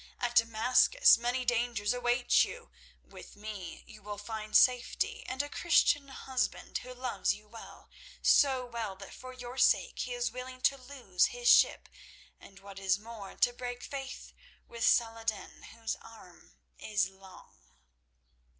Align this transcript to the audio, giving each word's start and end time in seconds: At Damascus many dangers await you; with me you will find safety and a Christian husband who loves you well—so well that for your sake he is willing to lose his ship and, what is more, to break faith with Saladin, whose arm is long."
At 0.19 0.35
Damascus 0.35 1.15
many 1.19 1.45
dangers 1.45 1.93
await 1.93 2.43
you; 2.43 2.71
with 3.03 3.35
me 3.35 3.83
you 3.85 4.01
will 4.01 4.17
find 4.17 4.57
safety 4.57 5.23
and 5.27 5.43
a 5.43 5.47
Christian 5.47 6.07
husband 6.07 6.79
who 6.79 6.91
loves 6.95 7.35
you 7.35 7.47
well—so 7.47 8.65
well 8.65 8.95
that 8.95 9.13
for 9.13 9.31
your 9.31 9.59
sake 9.59 9.99
he 9.99 10.15
is 10.15 10.31
willing 10.31 10.59
to 10.61 10.75
lose 10.75 11.25
his 11.27 11.47
ship 11.49 11.87
and, 12.39 12.59
what 12.61 12.79
is 12.79 12.97
more, 12.97 13.35
to 13.35 13.53
break 13.53 13.83
faith 13.83 14.33
with 14.67 14.83
Saladin, 14.87 15.61
whose 15.71 15.95
arm 16.01 16.55
is 16.79 17.07
long." 17.07 17.75